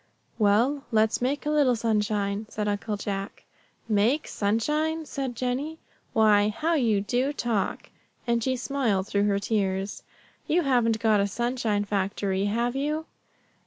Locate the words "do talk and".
7.01-8.43